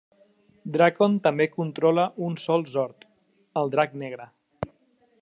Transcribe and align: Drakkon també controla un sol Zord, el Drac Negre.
Drakkon 0.77 1.17
també 1.27 1.47
controla 1.57 2.07
un 2.29 2.39
sol 2.47 2.67
Zord, 2.73 3.09
el 3.63 3.75
Drac 3.77 3.99
Negre. 4.05 4.31